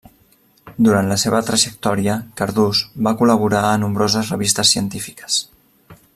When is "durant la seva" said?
0.85-1.41